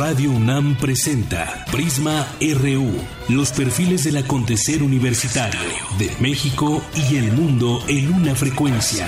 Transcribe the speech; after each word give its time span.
Radio 0.00 0.30
UNAM 0.30 0.78
presenta 0.78 1.66
Prisma 1.70 2.26
RU, 2.40 2.90
los 3.28 3.52
perfiles 3.52 4.04
del 4.04 4.16
acontecer 4.16 4.82
universitario 4.82 5.60
de 5.98 6.10
México 6.20 6.82
y 6.94 7.18
el 7.18 7.30
mundo 7.32 7.84
en 7.86 8.10
una 8.14 8.34
frecuencia. 8.34 9.06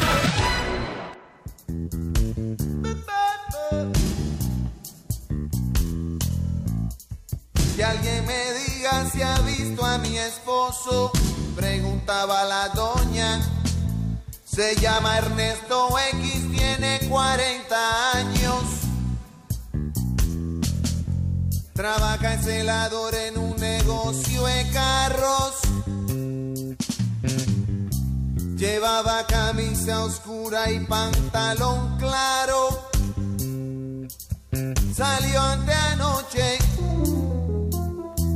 Que 7.74 7.82
alguien 7.82 8.26
me 8.26 8.52
diga 8.52 9.10
si 9.10 9.22
ha 9.22 9.38
visto 9.38 9.86
a 9.86 9.96
mi 9.96 10.18
esposo, 10.18 11.10
preguntaba 11.56 12.44
la 12.44 12.68
doña. 12.68 13.40
Se 14.44 14.76
llama 14.76 15.16
Ernesto 15.16 15.88
X, 16.12 16.52
tiene 16.52 17.00
40 17.08 18.18
años. 18.18 18.91
Trabaja 21.82 22.34
en 22.34 22.42
celador 22.44 23.12
en 23.12 23.36
un 23.36 23.56
negocio 23.56 24.46
de 24.46 24.70
carros. 24.70 25.54
Llevaba 28.56 29.26
camisa 29.26 30.04
oscura 30.04 30.70
y 30.70 30.78
pantalón 30.86 31.98
claro. 31.98 32.88
Salió 34.94 35.40
ante 35.42 35.72
anoche 35.72 36.58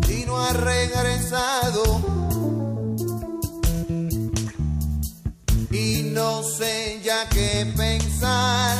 y 0.09 0.25
no 0.27 0.39
ha 0.39 0.53
regresado. 0.53 1.85
Y 5.71 6.03
no 6.13 6.43
sé 6.43 7.01
ya 7.05 7.29
qué 7.29 7.73
pensar, 7.77 8.77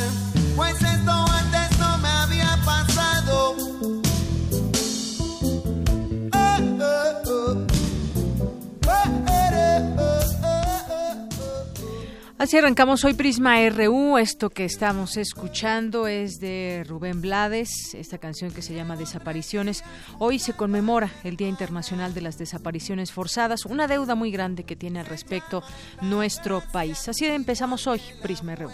Así 12.39 12.55
arrancamos 12.55 13.03
hoy 13.03 13.15
Prisma 13.15 13.67
RU. 13.67 14.19
Esto 14.19 14.51
que 14.51 14.63
estamos 14.63 15.17
escuchando 15.17 16.05
es 16.05 16.39
de 16.39 16.85
Rubén 16.87 17.19
Blades, 17.19 17.95
esta 17.95 18.19
canción 18.19 18.51
que 18.51 18.61
se 18.61 18.75
llama 18.75 18.95
Desapariciones. 18.95 19.83
Hoy 20.19 20.37
se 20.37 20.53
conmemora 20.53 21.09
el 21.23 21.35
Día 21.35 21.47
Internacional 21.47 22.13
de 22.13 22.21
las 22.21 22.37
Desapariciones 22.37 23.11
Forzadas, 23.11 23.65
una 23.65 23.87
deuda 23.87 24.13
muy 24.13 24.29
grande 24.29 24.65
que 24.65 24.75
tiene 24.75 24.99
al 24.99 25.07
respecto 25.07 25.63
nuestro 26.01 26.61
país. 26.71 27.09
Así 27.09 27.25
empezamos 27.25 27.87
hoy 27.87 28.01
Prisma 28.21 28.55
RU. 28.55 28.69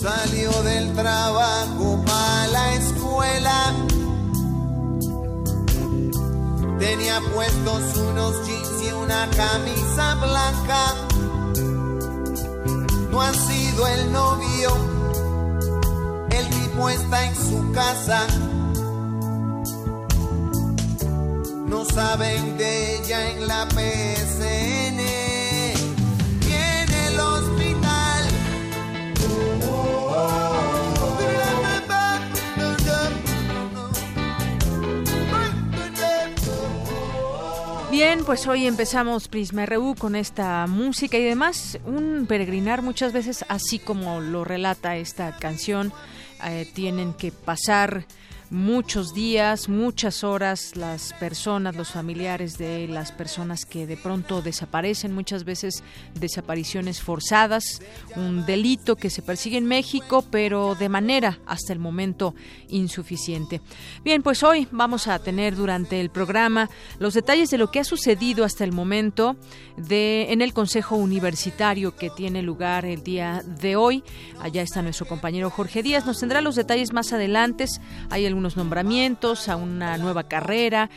Salió 0.00 0.62
del 0.62 0.94
trabajo 0.94 1.57
Tenía 6.88 7.20
puestos 7.34 7.96
unos 7.98 8.46
jeans 8.46 8.82
y 8.82 8.92
una 8.92 9.28
camisa 9.36 10.14
blanca. 10.14 10.94
No 13.10 13.20
ha 13.20 13.34
sido 13.34 13.86
el 13.88 14.10
novio, 14.10 14.70
el 16.30 16.48
tipo 16.48 16.88
está 16.88 17.26
en 17.26 17.36
su 17.36 17.72
casa. 17.72 18.26
No 21.66 21.84
saben 21.84 22.56
de 22.56 22.96
ella 22.96 23.32
en 23.32 23.46
la 23.46 23.68
PSN. 23.68 24.17
Bien, 37.98 38.24
pues 38.24 38.46
hoy 38.46 38.68
empezamos 38.68 39.26
Prisma 39.26 39.66
RU 39.66 39.96
con 39.98 40.14
esta 40.14 40.68
música 40.68 41.18
y 41.18 41.24
demás, 41.24 41.80
un 41.84 42.26
peregrinar 42.28 42.80
muchas 42.80 43.12
veces, 43.12 43.44
así 43.48 43.80
como 43.80 44.20
lo 44.20 44.44
relata 44.44 44.96
esta 44.96 45.36
canción, 45.36 45.92
eh, 46.44 46.70
tienen 46.72 47.12
que 47.12 47.32
pasar 47.32 48.06
muchos 48.50 49.12
días, 49.12 49.68
muchas 49.68 50.24
horas 50.24 50.74
las 50.74 51.12
personas, 51.14 51.76
los 51.76 51.90
familiares 51.90 52.56
de 52.56 52.88
las 52.88 53.12
personas 53.12 53.66
que 53.66 53.86
de 53.86 53.96
pronto 53.96 54.40
desaparecen, 54.40 55.14
muchas 55.14 55.44
veces 55.44 55.82
desapariciones 56.14 57.02
forzadas, 57.02 57.82
un 58.16 58.46
delito 58.46 58.96
que 58.96 59.10
se 59.10 59.22
persigue 59.22 59.58
en 59.58 59.66
México, 59.66 60.24
pero 60.30 60.74
de 60.74 60.88
manera 60.88 61.38
hasta 61.46 61.72
el 61.72 61.78
momento 61.78 62.34
insuficiente. 62.68 63.60
Bien, 64.02 64.22
pues 64.22 64.42
hoy 64.42 64.66
vamos 64.70 65.08
a 65.08 65.18
tener 65.18 65.54
durante 65.54 66.00
el 66.00 66.10
programa 66.10 66.70
los 66.98 67.14
detalles 67.14 67.50
de 67.50 67.58
lo 67.58 67.70
que 67.70 67.80
ha 67.80 67.84
sucedido 67.84 68.44
hasta 68.44 68.64
el 68.64 68.72
momento 68.72 69.36
de 69.76 70.32
en 70.32 70.42
el 70.42 70.52
Consejo 70.52 70.96
Universitario 70.96 71.94
que 71.96 72.10
tiene 72.10 72.42
lugar 72.42 72.84
el 72.84 73.02
día 73.02 73.42
de 73.44 73.76
hoy. 73.76 74.02
Allá 74.40 74.62
está 74.62 74.82
nuestro 74.82 75.06
compañero 75.06 75.50
Jorge 75.50 75.82
Díaz, 75.82 76.06
nos 76.06 76.20
tendrá 76.20 76.40
los 76.40 76.56
detalles 76.56 76.92
más 76.92 77.12
adelante. 77.12 77.66
Hay 78.10 78.26
algunos 78.38 78.56
nombramientos 78.56 79.48
a 79.48 79.56
una 79.56 79.98
nueva 79.98 80.22
carrera, 80.22 80.86